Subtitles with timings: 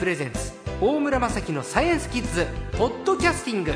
[0.00, 2.46] プレゼンツ大村雅樹のサイエンスキッズ
[2.78, 3.74] ポッドキャスティング。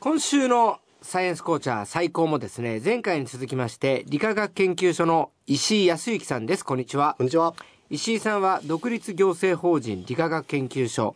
[0.00, 6.64] 今週のサイエンスコーチャー最高もですね前回に続きまして理化学研究所の石井康之さんです。
[6.64, 7.14] こんにちは。
[7.16, 7.54] こんにちは。
[7.90, 11.14] 石井さんは独立行政法人理化学研究所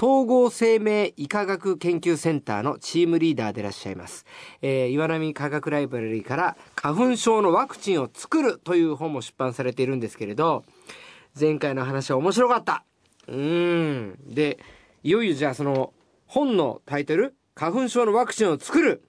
[0.00, 4.26] 統合生命医科学研究センターのチームリーダーでいらっしゃいます、
[4.62, 10.64] えー、岩波科学ライブラリーから花粉症のワクチンを作るという本も出版されているんですけれど
[11.38, 12.84] 前回の話は面白かった。
[13.26, 14.18] うん。
[14.26, 14.58] で
[15.02, 15.92] いよいよじゃあその
[16.26, 19.02] 本のタイトル花粉症のワクチンを作る。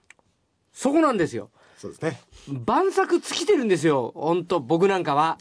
[0.74, 1.52] そこなんですよ。
[1.78, 2.20] そうですね。
[2.66, 4.12] 万策尽きてるんですよ。
[4.16, 5.38] 本当僕なんかは。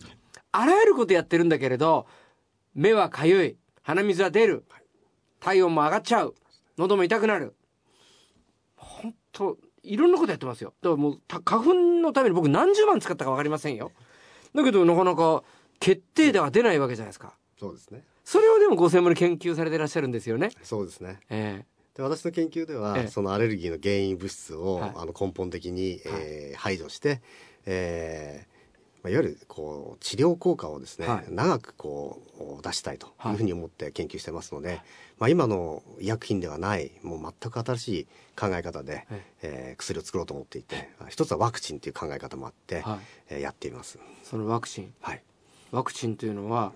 [0.53, 2.07] あらゆることやってるんだけれど
[2.75, 3.57] 目はかゆい。
[3.83, 4.65] 鼻水は出る
[5.41, 6.35] 体温も上がっちゃう。
[6.77, 7.55] 喉も痛くなる。
[8.77, 10.75] 本当いろんなことやってますよ。
[10.83, 13.93] だからもうた花粉のために僕何十万使ったか分かりませんよ。
[14.55, 15.43] だけどなかなか
[15.81, 17.35] 決定打が出ないわけじゃないですか。
[17.59, 18.05] そうですね。
[18.25, 20.51] それをでもご専門に研究されてらっしゃるんですよね。
[20.63, 21.21] そうですね。
[21.31, 21.65] え
[21.95, 23.09] で私の研究では、ええ。
[23.09, 24.93] そのアレルギーの原因物質を、はい。
[24.97, 27.23] あの根本的に、えー排除して、
[27.67, 28.58] えーまあ、
[29.09, 31.25] いわゆるこう治療効果をですね、はい。
[31.29, 32.21] 長くこ
[32.59, 34.81] う出したいとはいいうふうに思って研究してますので、
[35.19, 38.07] まあ、今の医薬品ではないもう全く新しい
[38.39, 42.99] 考え方で、ええー薬を作ろうと思っていて一つはワクチンという考え方もあって、えはい。
[43.31, 43.99] えーやっています。
[44.25, 44.95] そのワクチン。
[45.01, 45.23] はい。
[45.71, 46.73] ワクチンというのは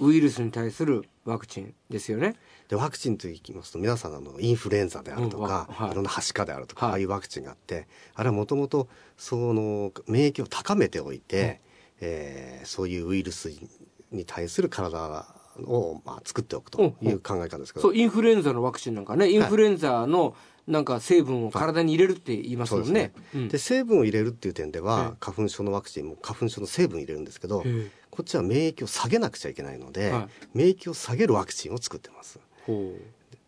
[0.00, 2.36] ウイルスに対するワクチンですよね。
[2.68, 5.90] でワクチンといきますと皆さんあのインフルエンザであるとうんはい。
[5.90, 6.92] い、ろんなはしかであるとか、はい。
[6.92, 11.60] ああいうワクチンがあってあれはもともとその免疫を高めておいて、
[12.00, 13.50] えーそういうウイルス
[14.12, 15.26] に対する体
[15.64, 20.36] を、まあ、作っておくという考え方ですけど、そうインフルエンザのワクチンなんかねインフルエンザの
[20.66, 23.12] なんか成分を体に入れるって言いますもんね。
[23.34, 25.16] うんで成分を入れるっていう点では、ええ。
[25.18, 27.64] 花粉症のワクチンも花粉症の成分を入れるんですけど、
[28.18, 30.28] こっちは免疫を下げなくちゃいけないので、はい。
[30.52, 32.40] 免疫を下げるワクチンを作ってます。
[32.66, 32.96] ほ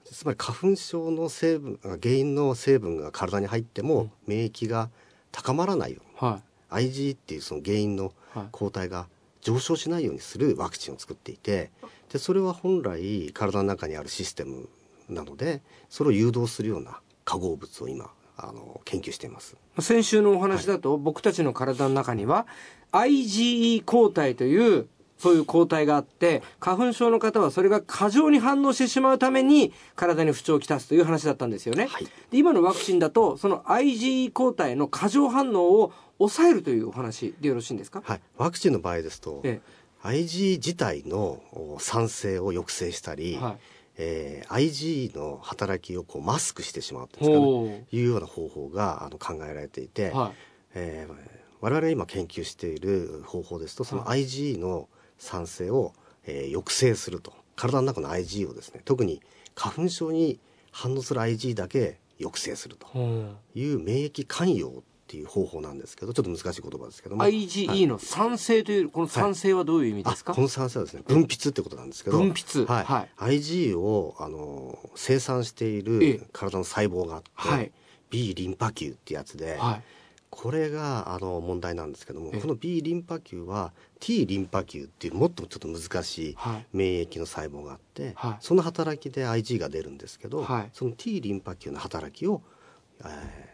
[0.04, 4.88] つまり花粉症の成分あ原因の成分が体に入っても免疫が
[5.32, 8.48] 高まらないように、うは IgE っていうその原因のはい。
[8.52, 9.08] 抗体が
[9.40, 11.72] 上昇しないようにするワクチンを作っていて
[12.12, 14.68] でそれは本来体の中にあるシステム
[15.08, 18.08] なのでそれを誘導するような化合物を今
[18.42, 19.56] あの研究しています。
[19.78, 19.82] い。
[19.82, 22.46] 先週のお話だと、僕たちの体の中には
[22.92, 24.88] IgE 抗体という
[25.20, 31.88] そういう抗体があって花粉症の方はそれが過剰に反応してしまうために体に不調をきたすという話だったんですよね。
[31.88, 39.60] はいで今のワクチンだとその IgE 抗体の過剰反応を抑えるというお話でよろしいんですか、はい、ワクチンの場合ですと、え
[40.02, 50.32] IgE 自体のお酸性を抑制したり、はいえー IgE の働きをこうマスクしてしまうといういうような方法があの考えられていて、うはい。
[50.74, 55.92] えー我々が今研究している方法ですとその IgE の酸性を、
[56.24, 57.34] えー抑制すると。
[57.56, 59.20] 体の中の IgE をですね特に
[59.54, 60.40] 花粉症に
[60.70, 62.86] 反応する IgE だけ抑制すると
[63.54, 72.64] いう免疫寛容っていう方法なんですけどちょっと難しい言葉ですけども、IgE の酸性というこの酸性はどういう意味ですか、あこの酸性はですね分泌ってことなんですけど分泌。
[72.64, 72.84] はい。
[72.84, 75.82] は IgE をあの生産していええ。
[75.82, 77.72] る体の細胞があって、はい。
[78.08, 79.82] B リンパ球ってやつで、はい。
[80.30, 82.40] これがあの問題なんですけどもええ。
[82.40, 86.66] この B リンパ球は T リンパ球っていうもっとちょっと難しいはい。
[86.72, 88.36] 免疫の細胞があって、はい。
[88.38, 90.70] その働きで IG が出るんですけど、はい。
[90.72, 92.59] その T リンパ球の働きを、えー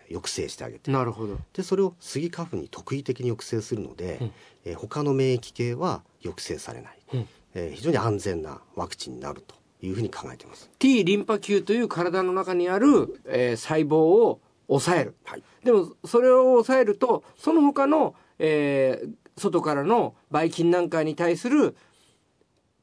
[0.09, 0.91] 抑制してあげて。
[0.91, 1.39] なるほど。
[1.53, 4.33] でそれをスギ花粉に特異的に抑制するので、うん。
[4.65, 7.29] えー他の免疫系は抑制されない、うん。
[7.55, 10.71] えー非常に安全なワクチンになるというふうに考えています。
[10.79, 15.15] T リンパ球という体の中にある、えー細胞を抑える。
[15.25, 15.43] はい。
[15.65, 21.77] でもそれを抑えるとその他の、えー外からのばい菌なんかに対する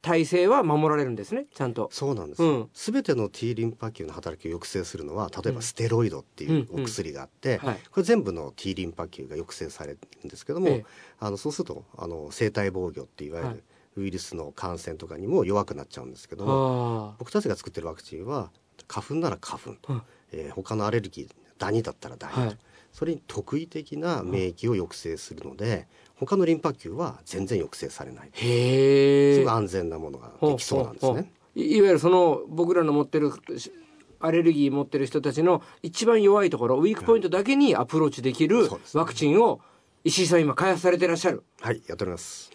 [0.04, 1.88] 耐性は守られるんですねちゃんと。
[1.90, 2.68] そうなんです、うん。
[2.74, 7.78] すべての T リンパ球の働きを抑制するのは例えばステロイドっていううんお薬があって、はい。
[7.90, 10.84] これ全部の T リンパ球が抑制されるんですけども、ええ。
[11.20, 13.54] あのそうするとあの生体防御っていわゆはい。
[13.54, 13.64] る
[13.96, 17.16] ウイルスの感染とかにも弱くなっちゃうんですけども、あ。
[17.18, 18.50] 僕たちが作ってるワクチンは
[18.88, 20.02] 花粉なら花粉と、うん。
[20.32, 21.28] えー他のアレルギー
[21.58, 22.58] ダニだったらダニと、はい
[22.94, 28.30] それに特異的な免疫を抑制するので他のリンパ球は全然抑制されない。
[28.30, 31.32] ーへえすごい安全なものができそうなんですね。
[31.56, 33.72] いいわゆるその僕らの持ってるし
[34.20, 39.60] アレルギー持ってる人たちの一番弱いところウィークポイントだけにアプローチできるワクチンを
[40.04, 41.42] 石井さん今開発されてらっしゃる。
[41.60, 42.52] はいやっております。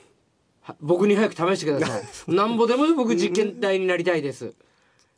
[0.62, 2.04] は僕に早く試してください。
[2.34, 4.54] なんぼでも僕実験台になりたいです。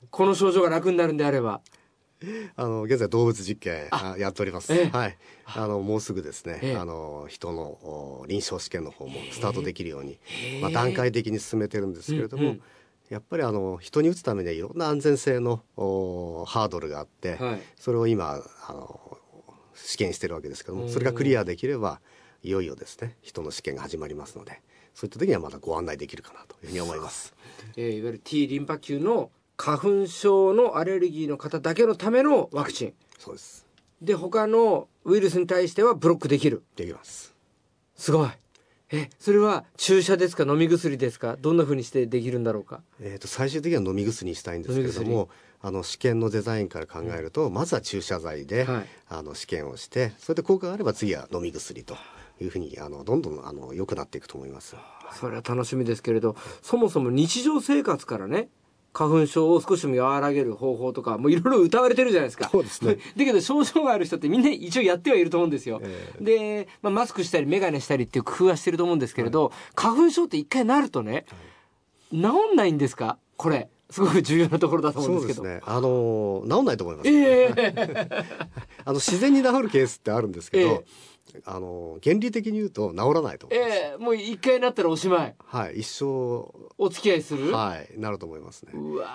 [0.09, 1.61] この症状が楽になるんであれば
[2.55, 4.73] あの現在動物実験あやっております。
[4.73, 4.89] ええ。
[4.89, 5.17] はい。
[5.45, 5.67] あ。
[5.67, 6.75] のもうすぐですね、ええ。
[6.75, 10.19] あの人のお臨床試験の方もスタートできるように、
[10.61, 12.61] まあ段階的に進めてるんですけれども、うんうん。
[13.09, 17.61] やっぱりあの人に打つためにはいろんな安全性のおハードルがあって、はい。
[17.75, 19.17] それを今あの
[19.73, 21.99] 試験してるわけですけどうんも、それがクリアできれば
[22.43, 24.61] いよいよですね人の試験が始まりますので、
[24.93, 27.33] そういった時にはまたご案内できるかなというふうに思います。
[27.75, 33.65] えーいわゆる T リンパ球の花粉症のアレルギーの方だけのためのワクチン、そうです。
[34.01, 36.63] で他のウイルスに対してはブロックできる。
[36.75, 37.35] できます。
[37.95, 38.29] すごい。
[38.93, 40.43] えそれは注射ですか？
[40.43, 41.37] 飲み薬ですか？
[41.39, 42.81] どんな風にしてできるんだろうか？
[42.99, 45.29] えー、と最終的には飲み薬にしたいんですけれども
[45.61, 48.85] あの試験のデザインから考えると、まずは注射剤で、はい。
[49.07, 51.95] あの試験をしてそれで効果があれば次は飲み薬と
[52.41, 54.75] いうふうにあのどんどんあの良くなっていくと思います。
[55.13, 58.49] それは楽しみですけれどそもそも日常生活からね
[58.93, 62.49] 花粉症を少しでも和らげる方法とかもういろいろ歌われてるじゃないですか。
[62.49, 62.97] そうですね。
[63.15, 71.25] だけど症状がある人ってみんな一応やってはいると思うんですよ、えで、まあ、マスクしたり眼鏡したりっていう工夫はしてると思うんですけれど、花粉症って一回なるとね、
[72.11, 73.17] 治んないんですか？
[73.37, 73.69] これ。
[73.89, 75.35] すごく重要なところだと思うんですけど。
[75.37, 75.61] そうですね。
[75.65, 77.09] あの治んないと思います。
[77.09, 78.07] ええ。
[78.85, 80.85] あの自然に治るケースってあるんですけど、 え
[81.45, 83.71] あの原理的に言うと治らないと思います。
[83.71, 85.35] ええもう一回なったらおしまい。
[85.39, 86.05] はい、一生
[86.77, 88.71] お付き合いする、はいなると思いますね。
[88.73, 89.05] うわ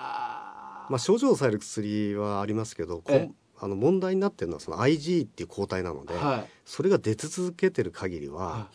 [0.89, 6.51] まあ症状を抑える薬はありますけど、こあの問題になってるのはその IG っていう抗体なので、はい。
[6.65, 8.67] それが出続けてる限りはは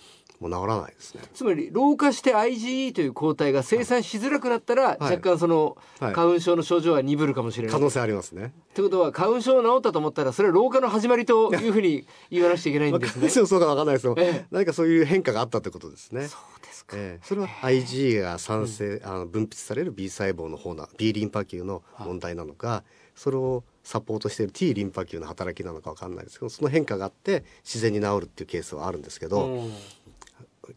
[0.42, 1.22] もう治らないですね。
[1.32, 7.72] つまり老化して IgE という抗体が生産しづらくなったら、い若干そのはい花粉症の症状は鈍るかもしれない。
[7.72, 8.46] 可能性ありますね。
[8.46, 13.28] ってことは花粉症治ったと思ったらそれは老化の始まりというふうに言わなくちゃいけないんまあ、ですね。
[13.28, 16.26] 必ずしもそうかわかんないですよ、ええ何かそういう変化があったってことですね。
[16.26, 16.96] そうですか。
[16.96, 22.82] ええそれは IG が産生、あの分泌される B 細胞の方な B リンパ球の問題なのか、
[23.14, 29.72] それをサポートしている T リンパ球の働きなのかわかんないですけどその変化があって自然に治るっていうケースはあるんですけど、うん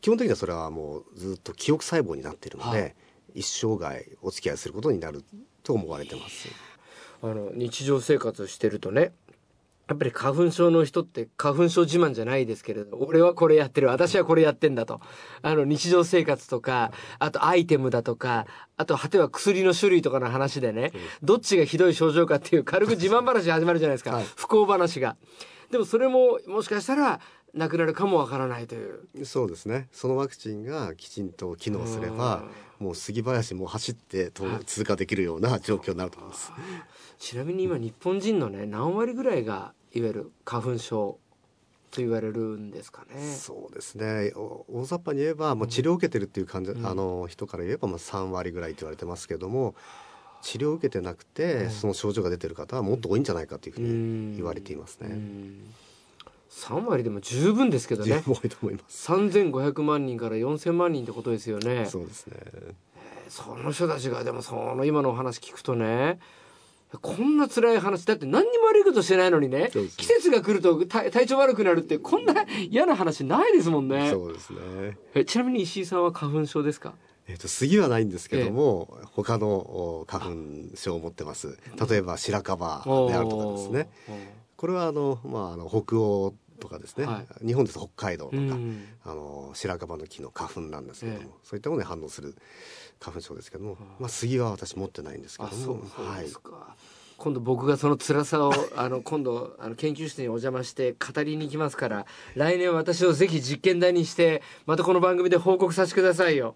[0.01, 2.95] 基本的にはそれはもうずっと記憶細胞になっているので、はい。
[3.35, 5.23] 一生涯お付き合いすることになる
[5.61, 6.47] と思われてます。
[7.21, 9.13] あの日常生活してるとね
[9.87, 15.01] やっぱり花粉症の人って花粉症自慢じゃないですけれど俺はこれやってる私はこれやってんだと。
[15.41, 20.91] あの日常生活とかあとアイテムだとかあと果ては薬の種類とかの話でね
[21.21, 24.25] どっちがひどい症状かっていう軽く自慢話始まるじゃないですか、はい。
[24.35, 25.17] 不幸話が。
[25.71, 27.19] でもそれももしかしたら
[27.55, 29.25] なくなるかもわからないという。
[29.25, 29.87] そうですね。
[29.91, 32.43] そのワクチンがきちんと機能すれば
[32.79, 36.51] もう杉林も走ってと通過できるような状況になると思います。
[37.17, 41.17] ちなみに今日本人のね何割ぐらいがいわゆる花粉症
[41.91, 43.21] と言われるんですかね。
[43.21, 44.33] そうですね。
[44.35, 49.75] お大雑把に言えばもう治療を受けてるっていう患者、あの人から言えばまあ3割ぐらいと言われてますけども
[50.41, 55.17] 治療を受けてなくて、その症状が出てる方はもっと多いんじゃないかというふうに言われていますね。
[56.55, 59.11] 3割でも十分ですけどね十分多いと思います。
[59.11, 62.37] 3500万人から4000万人ってことですよねそうですね。
[63.27, 66.19] その人たちがでもその今のお話聞くとね
[67.01, 72.33] こんな辛い話だって何にも悪いことしてないのにね季節が来ると体体調悪くなるってこんな
[72.69, 74.59] 嫌な話ないですもんねそうですね。
[75.13, 76.93] えちなみに石井さんは花粉症ですか？
[77.27, 80.31] えっ、と杉はないんですけども、他のお花粉
[80.75, 81.57] 症を持ってます。
[81.89, 83.89] 例えば白樺であるとかですね。
[84.55, 91.29] これはあのまああの北欧とかですね、は日本ですと北海道とか、うんあの白樺の木の花粉なんですけども、ええ。
[91.43, 92.35] そういったものに反応する
[92.99, 96.25] 花粉症ですけども、まあ杉は私持ってないんですけあども、はい。
[97.17, 106.55] 今度僕がその辛さを あの今度あの研究室にお邪魔して語りに行きますから来年私をぜひ実験台にしてまたこの番組で報告させてくださいよ。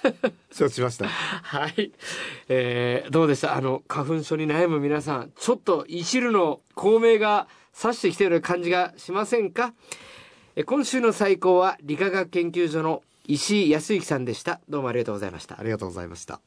[0.50, 1.06] 承知しました。
[1.08, 1.92] はい、
[2.48, 3.54] えーどうでした？
[3.54, 7.46] あの花粉症に悩む皆さんちょっと一縷の光明が
[7.78, 9.72] 差してきている感じがしませんか？
[10.56, 14.58] え今週の最高は理化学研究所の石井康之さんでした。
[14.68, 15.60] どうもありがとうございました。
[15.60, 16.40] ありがとうございました。